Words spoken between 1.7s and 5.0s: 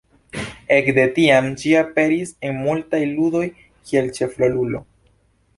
aperis en multaj ludoj kiel ĉefrolulo.